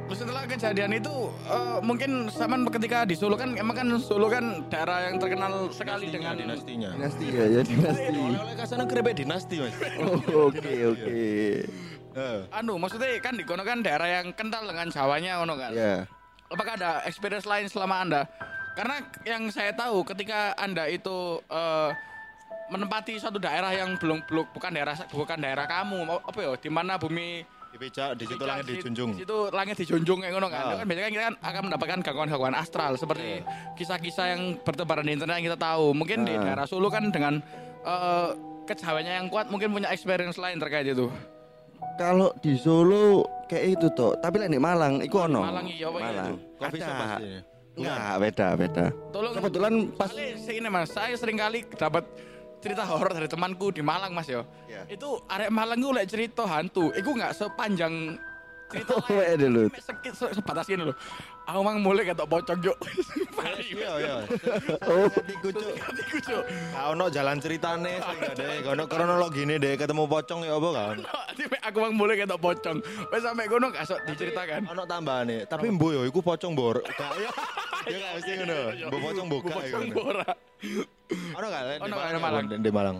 [0.08, 4.63] Terus setelah kejadian itu eh, mungkin sama ketika di Solo kan emang kan Solo kan
[4.71, 6.95] daerah yang terkenal sekali dengan dinastinya.
[6.95, 8.15] Dinasti ya, ya dinasti.
[8.15, 9.76] Oleh kasana kerebe dinasti mas.
[9.99, 11.23] Oh, Oke, oke.
[12.13, 15.71] Eh, anu maksudnya kan di kono kan daerah yang kental dengan Jawanya ono kan.
[15.71, 16.06] Ya.
[16.47, 18.21] Apakah ada experience lain selama Anda?
[18.73, 21.89] Karena yang saya tahu ketika Anda itu eh,
[22.69, 26.95] menempati suatu daerah yang belum belum bukan daerah bukan daerah kamu apa ya di mana
[26.95, 29.10] bumi di pijak di situ Di- langit di- dijunjung.
[29.13, 30.62] Di situ langit dijunjung kayak ngono kan.
[30.63, 33.41] Itu kan biasanya kita kan akan mendapatkan gangguan-gangguan astral seperti
[33.73, 35.89] kisah-kisah yang bertebaran di internet yang kita tahu.
[35.91, 36.41] Mungkin di Ah.
[36.45, 37.41] daerah Solo kan dengan
[37.82, 38.30] eh
[38.63, 41.10] kejawaannya yang kuat mungkin punya experience lain terkait itu.
[42.00, 45.41] Kalau di Solo kayak itu toh, tapi lah di Malang, iku ono.
[45.46, 46.34] Malang iya, apa iya Malang.
[46.60, 46.91] Ada.
[46.98, 47.32] pasti.
[47.74, 48.86] Enggak, beda, beda.
[49.10, 52.06] Tolong Kebetulan pas ini mas, saya sering kali dapat
[52.62, 54.46] cerita horor dari temanku di Malang mas yo.
[54.69, 54.86] Ya.
[54.86, 58.15] Itu arek Malang gue lek cerita hantu, itu nggak sepanjang
[58.71, 59.63] cerita Oh, eh, dulu.
[59.76, 60.95] Sekit se- sebatas ini loh.
[61.43, 62.78] Aku mang mulai ketok pocong yuk.
[63.60, 64.15] Iya iya.
[64.88, 65.08] Oh.
[65.12, 65.73] Iku cuk.
[65.76, 66.43] Iku cuk.
[66.47, 68.17] Gak ono jalan ceritane sing.
[68.63, 70.69] Gak ono kronologine deh ketemu pocong ya apa
[71.36, 72.78] mek aku mang mulai ketok pocong.
[73.12, 74.71] Wes sampai kono gak sok diceritakan.
[74.71, 75.43] Ono tambahane.
[75.45, 76.80] Tapi mbo yo iku pocong bor.
[77.19, 77.32] Ya.
[77.91, 78.60] Ya gak mesti ngono.
[78.88, 79.60] Mbo pocong buka iku.
[79.60, 80.04] Pocong ngono.
[80.15, 80.30] ora.
[81.36, 82.45] Ono gak Ono, Malang?
[82.47, 82.97] di Malang.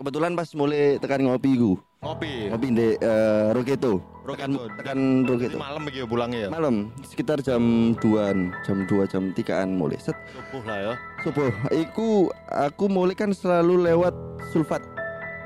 [0.00, 1.76] Kebetulan pas mulai tekan ngopi iku.
[2.00, 2.48] Ngopi.
[2.48, 4.00] Ngopi di eh, Roketo.
[4.24, 4.72] Tekan, Roketo.
[4.80, 5.56] tekan Roketo.
[5.60, 6.48] malam begitu pulangnya ya.
[6.48, 7.60] Malam sekitar jam
[7.94, 10.00] 2-an, jam 2 jam 3-an mulai.
[10.00, 10.94] Set Subuh lah ya.
[11.20, 11.52] subuh.
[11.68, 12.08] Iku
[12.48, 14.16] aku mulai kan selalu lewat
[14.48, 14.80] sulfat,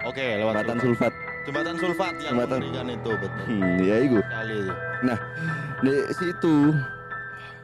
[0.07, 1.11] Oke, lewat jembatan sulfat.
[1.11, 1.12] sulfat.
[1.45, 2.59] Jembatan sulfat yang Jembatan.
[2.62, 3.45] mengerikan itu betul.
[3.51, 4.19] Hmm, ya itu.
[5.83, 6.55] Di situ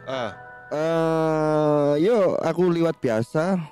[0.04, 0.30] Ah,
[0.68, 3.62] eh yo aku liwat biasa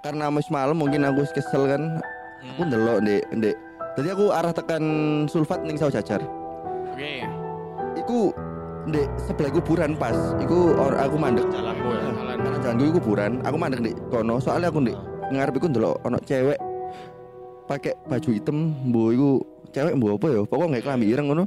[0.00, 1.98] karena wis malam mungkin aku kesel kan.
[2.44, 2.68] Aku hmm.
[2.68, 3.56] ndelok Ndek, Ndek.
[3.94, 4.84] Tadi aku arah tekan
[5.30, 6.20] sulfat ning sawo jajar.
[6.92, 7.24] Oke.
[7.96, 8.34] Iku
[8.84, 10.16] Ndek sebelah kuburan pas.
[10.44, 12.02] Iku or, aku mandek jalanmu ya.
[12.12, 12.36] Jalan.
[12.44, 13.32] karena jalanku iku kuburan.
[13.48, 14.98] Aku mandek Ndek kono soalnya aku Ndek
[15.32, 16.58] ngarep iku ndelok ono cewek
[17.64, 19.30] pakai baju hitam, mbo iku
[19.72, 20.40] cewek mbo apa ya?
[20.44, 21.44] Pokoknya nggak kelambi ireng ngono.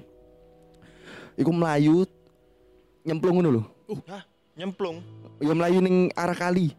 [1.37, 2.01] iku melayu
[3.05, 3.63] nyemplung ngono lho.
[4.09, 4.25] Hah,
[4.57, 4.97] nyemplung.
[5.37, 6.73] Ya melayu ning arah kali.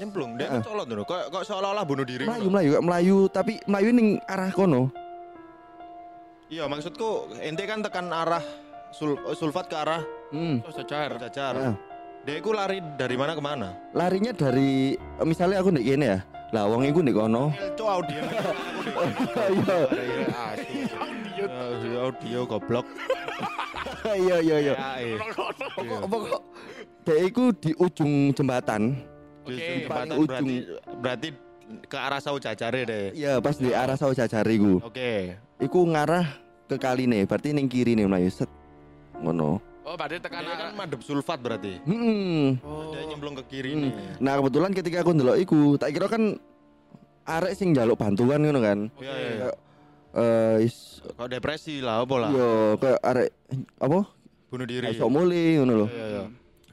[0.00, 0.40] Nyemplung.
[0.40, 0.64] Dia Heeh.
[0.64, 1.02] mencolot dulu.
[1.04, 2.24] Kok kok seolah-olah bunuh diri.
[2.24, 4.88] Melayu melayu melayu tapi melayu ning arah kono.
[6.50, 8.42] Iya, maksudku ente kan tekan arah
[8.90, 10.62] sul, sulfat ke arah Hmm.
[10.62, 11.10] Oh, jajar.
[11.58, 11.74] Nah,
[12.22, 13.74] Dia itu lari dari mana ke mana?
[13.90, 16.18] larinya dari misalnya aku ndek kene ya.
[16.54, 17.50] Lah wong iku ndek kono.
[17.74, 18.22] Itu audio.
[19.50, 19.78] Iya.
[21.50, 22.86] Audio audio goblok.
[24.06, 24.74] Iya iya iya.
[24.78, 25.18] Ya, eh.
[25.74, 26.42] Pokok pokok
[27.02, 29.02] dek iku di ujung jembatan.
[29.50, 29.64] Di Oke.
[29.64, 30.54] ujung jembatan Paling berarti
[30.96, 31.28] berarti
[31.86, 33.04] ke arah sau jajare deh.
[33.12, 34.78] Iya pas di arah sawah jajar iku.
[34.80, 35.34] Oke.
[35.58, 36.26] Iku ngarah
[36.66, 38.50] ke kali nih, berarti ning kiri nih melayu set.
[39.16, 39.58] Ngono.
[39.82, 41.82] Oh, berarti tekan Dia kan madep sulfat berarti.
[41.82, 42.62] Hmm.
[42.62, 42.94] Oh.
[42.94, 43.82] Dia nyemplung ke kiri Hmm.
[43.86, 43.92] nih.
[44.18, 46.38] Nah kebetulan ketika aku ndelok iku, tak kira kan
[47.24, 48.78] arek sing njaluk bantuan ngono kan.
[48.96, 49.30] Iya, iya.
[49.40, 49.56] Kayak,
[50.10, 52.30] Eh, is Kok depresi lah apa lah?
[52.34, 53.30] yo kayak arek
[53.78, 54.10] apa?
[54.50, 54.90] Bunuh diri.
[54.90, 55.86] Iso mulai ngono lho.
[55.86, 56.22] Iya, iya.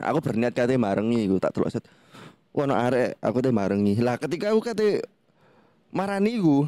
[0.09, 1.85] Aku berniat kate marengi iku tak delok set.
[2.55, 3.97] Wah, ono arek aku teh marengi.
[4.01, 5.03] Lah ketika aku kate
[5.93, 6.65] marani iku,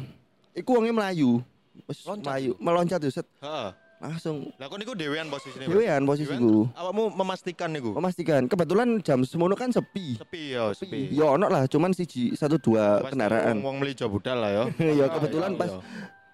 [0.54, 1.42] iku wonge melayu.
[1.88, 3.26] Wis melayu, meloncat yo set.
[3.40, 3.70] Heeh.
[4.00, 5.68] Langsung Lah kok niku dewean posisine.
[5.68, 6.64] dewean posisiku.
[6.72, 7.92] Awakmu memastikan niku.
[7.92, 10.16] Memastikan kebetulan jam semono kan sepi.
[10.16, 11.12] Sepi ya, sepi.
[11.12, 13.60] Ya ono lah, cuman siji satu dua Pasti kendaraan.
[13.60, 14.64] Wong meli budal lah ya.
[15.04, 15.76] Ya kebetulan pas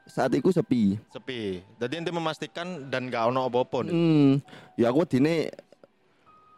[0.06, 0.94] saat itu sepi.
[1.10, 1.58] sepi.
[1.82, 3.90] Jadi ente memastikan dan gak ono apa-apa.
[3.90, 4.38] Hmm,
[4.78, 5.50] ya aku dine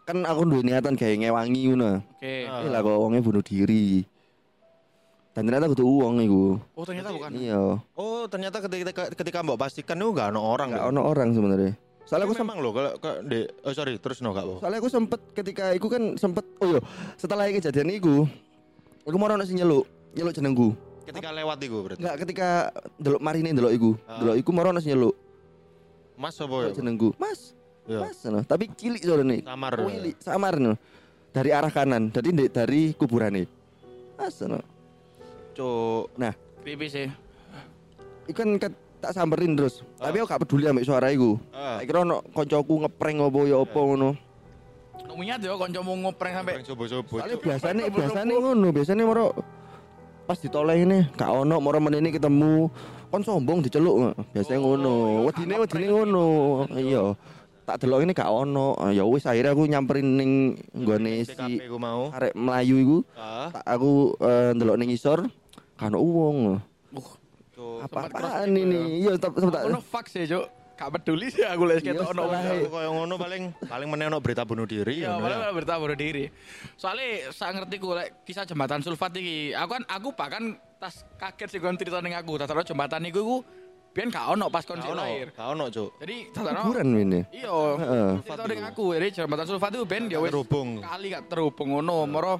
[0.09, 2.01] kan aku duwe niatan kayak ngewangi ngono.
[2.17, 2.49] Oke.
[2.49, 2.65] Ah.
[2.65, 4.01] Eh lah kok wonge bunuh diri.
[5.31, 6.45] Dan ternyata kudu uang iku.
[6.73, 7.31] Oh, ternyata bukan.
[7.31, 10.73] Iya, Oh, ternyata ketika ketika mbok pastikan itu gak ono orang.
[10.73, 10.89] enggak ya?
[10.89, 11.73] ono orang sebenarnya.
[12.03, 14.55] Soalnya aku memang loh kalau kalau di oh sorry terus no gak apa.
[14.59, 16.81] soalnya aku sempet ketika iku kan sempet oh iya
[17.15, 18.25] setelah kejadian iku
[19.05, 19.85] aku mau ono sing nyeluk
[20.17, 20.69] nyeluk jenengku
[21.05, 22.01] Ketika lewat iku berarti.
[22.01, 22.49] enggak ketika
[22.97, 24.25] delok marine delok iku Ah.
[24.25, 25.13] delok iku mau ono sing nyeluk
[26.17, 26.73] Mas apa ya?
[26.73, 27.53] jenengku mas
[27.89, 28.05] Ya.
[28.05, 28.45] mas no.
[28.45, 29.73] tapi cilik soalnya Samar.
[29.81, 30.77] Wili, samar no.
[31.31, 33.47] dari arah kanan jadi ndek dari kuburan nih
[34.15, 34.61] mas no.
[35.53, 36.13] Cuk.
[36.15, 37.09] nah Creepy sih.
[38.27, 38.49] iku kan
[38.99, 40.07] tak samperin terus Ah.
[40.07, 41.81] tapi aku gak peduli ambek suara iku Ah.
[41.81, 44.11] tak kira ono koncoku ngeprank apa ya apa ngono
[45.09, 47.17] Numiat yo kancamu ngopreng sampai Prank sobo-sobo.
[47.17, 49.27] soalnya biasanya biasanya ngono biasanya moro
[50.29, 52.69] pas ditoleh ini gak ono moro menini ketemu
[53.09, 56.25] kon sombong diceluk biasanya Oh, ngono iya, wedine wedine ngono
[56.77, 57.03] iya
[57.69, 60.33] tak delok ini gak ono Ah, ya wis akhirnya aku nyamperin ning
[60.73, 61.37] nggone si
[61.71, 62.09] mau.
[62.09, 63.53] arek Melayu iku Ah.
[63.53, 65.29] tak aku eh, ndelok ning isor
[65.77, 66.57] kan uang
[66.89, 67.05] Uh,
[67.53, 67.85] Cuk.
[67.85, 70.47] apa Sempat cross apaan check ini iya tak sempat ono fuck sih, Cuk.
[70.73, 72.23] Gak peduli sih aku lek Iya, ketok ono
[72.65, 75.19] koyo ngono paling paling meneh ono berita bunuh diri Iya, ya.
[75.19, 76.31] malah bertahan bunuh diri.
[76.75, 79.53] Soalnya saya ngerti ku lek kisah jembatan sulfat iki.
[79.53, 80.45] Aku kan aku bahkan
[80.79, 82.39] tas kaget sih kon cerita ning aku.
[82.39, 83.37] Tatar jembatan iku ku
[83.99, 85.35] biyen gak ono pas kon lahir.
[85.35, 85.91] gak ono, Cuk.
[85.99, 88.11] Jadi tatar kuburan ini Iya, Heeh.
[88.23, 88.85] cerita ning aku.
[88.95, 90.79] Jadi jembatan sulfat itu ben ya wis terhubung.
[90.79, 92.07] kali gak terhubung ngono.
[92.07, 92.35] Moro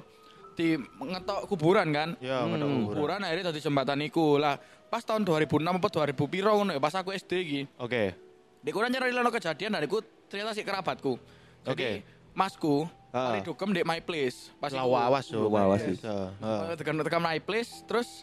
[0.55, 2.09] di ngetok kuburan kan.
[2.17, 2.87] Ya, ngetok kuburan.
[2.87, 4.39] Kuburan akhirnya dadi jembatan iku.
[4.39, 4.55] Lah,
[4.87, 7.61] pas tahun 2006 apa 2000 piro ngono ya pas aku SD iki.
[7.75, 8.15] Oke.
[8.57, 11.19] Di kurang nyari lono kejadian dan iku ternyata si kerabatku.
[11.61, 11.91] Jadi Oke.
[12.31, 13.33] masku Ah.
[13.33, 14.53] mari dukem di my place.
[14.55, 15.43] Pas Lah iku, wawas yo.
[15.45, 15.97] Wawas sih.
[15.97, 18.21] eh, tekan tekan my place terus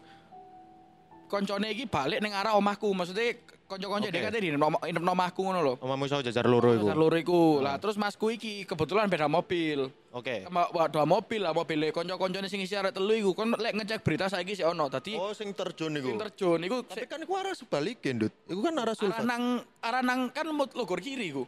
[1.27, 2.91] koncone iki balik ning arah omahku.
[2.91, 3.35] Maksudnya
[3.67, 5.75] konco-konco dia katanya di inep omahku ngono lho.
[5.83, 6.87] Omamu iso jajar loro iku.
[6.87, 7.41] Dasar loro iku.
[7.61, 9.91] Lah terus masku iki kebetulan beda mobil.
[10.15, 10.47] Oke.
[10.47, 13.31] Sama dua mobil lah mobilnya konco-koncone sing isi arek telu iku.
[13.35, 14.87] Kon lek ngecek berita saiki sih ono.
[14.87, 16.09] Dadi Oh, sing terjun iku.
[16.15, 18.33] sing terjun iku Tapi kan iku arah sebaliknya, Ndut.
[18.47, 19.27] Iku kan arah arah sulfat.
[19.27, 21.45] nang arah nang kan mut- logor kiri iku.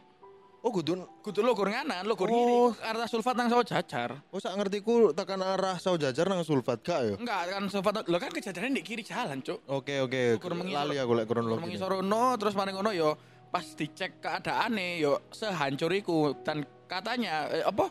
[0.59, 2.35] Oh, kudu Kudu logor nganan, logor Oh.
[2.75, 2.83] kiri.
[2.83, 4.19] Arah sulfat nang sawah jajar.
[4.27, 7.15] Oh, sak ngertiku tekan arah sau jajar nang sulfat gak ya?
[7.15, 9.63] Enggak, kan sulfat lo kan kejadiannya di kiri jalan, Cuk.
[9.71, 10.35] Oke, oke.
[10.43, 10.83] Kurang mengisor.
[10.83, 11.63] Lali aku lek kronologi.
[11.63, 13.15] Mengisor ono terus mari ngono yo
[13.49, 17.89] pas dicek keadaannya yo sehancur iku dan katanya eh, apa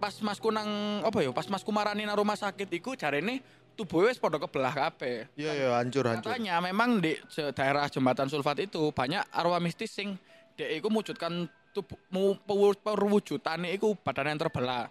[0.00, 3.38] pas masku nang apa yo pas masku marani nang rumah sakit iku jarene
[3.78, 5.28] tubuhnya wis padha kebelah kabeh.
[5.36, 6.34] Iya, iya, hancur, hancur.
[6.34, 7.14] Katanya memang di
[7.52, 10.16] daerah jembatan sulfat itu banyak arwah mistis sing
[10.56, 14.86] dek iku mewujudkan tubuh mu pewu- perwujudannya iku badan yang terbelah.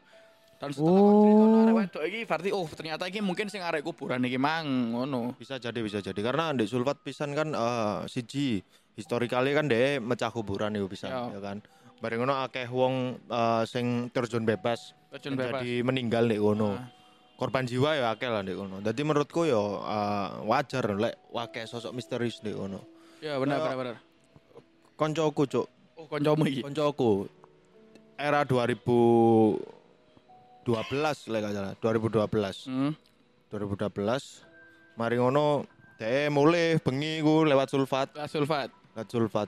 [0.57, 1.21] Dan setelah Oh.
[1.23, 5.33] cerita arek wedok iki berarti oh ternyata iki mungkin sing arek kuburan iki mang ngono.
[5.33, 6.17] Bisa jadi, bisa jadi.
[6.17, 8.61] Karena di sulfat pisan kan eh siji
[8.93, 11.21] historikali kan deh mecah kuburan itu bisa, Ya.
[11.29, 11.65] ya kan.
[11.97, 15.61] Bareng ngono akeh wong eh, sing terjun bebas, Terjun bebas.
[15.61, 16.73] jadi meninggal di kono.
[16.73, 16.89] Ah.
[17.33, 18.81] Korban jiwa ya akeh lah di kono.
[18.81, 22.85] Jadi menurutku ya eh, wajar lek wakeh sosok misterius di kono.
[23.17, 23.95] Ya benar benar benar.
[24.93, 25.65] Koncoku, Cuk.
[26.11, 26.59] Kancamu iki.
[26.61, 27.31] Koncoku
[28.19, 29.57] era 2012
[31.31, 32.67] lek gak salah, 2012.
[32.67, 32.91] Hmm.
[33.49, 34.45] 2012
[34.95, 35.63] mari ngono
[35.97, 38.71] dhek mulai bengi ku lewat sulfat Lah sulfat.
[38.95, 39.47] lewat sulfat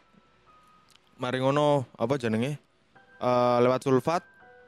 [1.15, 2.57] mari ngono apa jenenge?
[3.19, 4.23] Eh lewat sulfat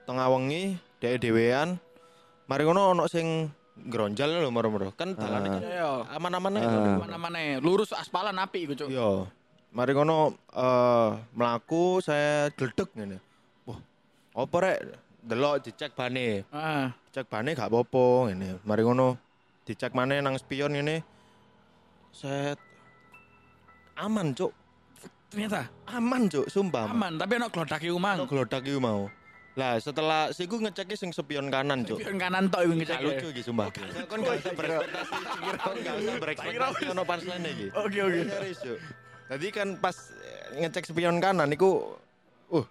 [0.05, 1.79] tengah wengi dhek dhewean.
[2.45, 4.93] Mari ngono ono sing gronjal lho moro-moro.
[4.95, 6.05] Kan dalane Iya.
[6.15, 6.63] aman-aman ae.
[6.63, 6.95] Ah.
[7.01, 8.87] Mana-mana lurus aspalan api iku, Cuk.
[8.87, 9.25] Yo.
[9.75, 13.19] Mari ngono eh mlaku saya gledek ngene.
[13.67, 13.79] Wah,
[14.31, 14.77] apa rek?
[15.19, 16.47] Delok dicek bane.
[16.55, 16.95] Ah.
[17.11, 18.63] Cek bane gak apa-apa ngene.
[18.63, 19.19] Mari ngono
[19.67, 21.03] dicek maneh nang spion ngene.
[22.15, 22.55] Set
[23.99, 24.55] aman, Cuk.
[25.27, 26.87] Ternyata Aman, Cuk, sumpah.
[26.87, 28.23] aman, tapi ono glodak iku mang.
[28.23, 29.11] Ono glodak iku mau.
[29.59, 31.99] Lah setelah siku ngeceki sing spion kanan, Cuk.
[31.99, 32.99] Pion kanan tok iku ngecek.
[33.03, 33.67] lucu iki sumpah.
[34.07, 35.15] Kon gak usah berekspektasi,
[35.59, 37.67] kon gak usah berekspektasi ono punchline iki.
[37.75, 38.21] Oke, oke.
[38.31, 38.79] Serius, Cuk.
[39.25, 41.97] Tadi kan pas eh, ngecek spion kanan iku
[42.53, 42.65] uh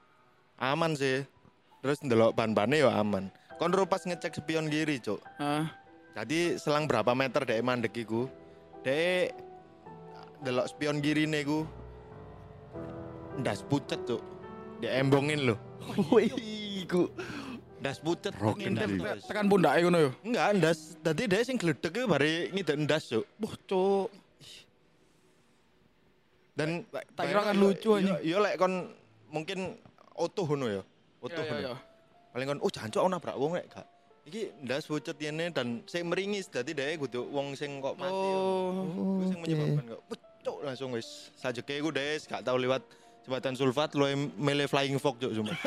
[0.62, 1.26] aman sih.
[1.82, 3.28] Terus ndelok ban-bane ya aman.
[3.58, 5.20] Kon ro pas ngecek spion kiri, Cuk.
[5.38, 5.68] Ah.
[6.14, 8.30] Jadi selang berapa meter dek mandek iku.
[8.86, 9.34] Dek
[10.46, 11.66] delok spion kiri iku
[13.36, 14.22] ndas pucet, Cuk.
[14.78, 15.56] Dia embongin lho.
[16.14, 16.32] Wih,
[16.86, 17.10] iku
[17.84, 18.32] Ndas pucet.
[18.32, 19.28] Ngintip ndas.
[19.28, 20.10] tekan pundake ngono yo.
[20.24, 20.96] Enggak, ndas.
[21.04, 23.28] Tadi dia sing gledek iku bari ngidek ndas, Cuk.
[23.44, 24.08] Wah, Cuk.
[26.54, 28.22] Dan tak kira kan lucu aja.
[28.22, 28.94] Iya lek kon
[29.26, 29.74] mungkin
[30.14, 30.82] utuh ngono ya.
[31.18, 31.74] Utuh ngono.
[32.30, 33.82] Paling kon oh jancuk aku nabrak wong lek gak.
[34.24, 38.14] Iki ndas pucet ini dan saya meringis dadi dhek e kudu wong sing kok mati.
[38.14, 41.34] Oh, oh sing menyebabkan kok pucuk langsung wis.
[41.34, 42.86] Sajeke ku des gak tau lewat
[43.26, 44.06] jembatan sulfat lu
[44.38, 45.58] mele flying fox juk cuma.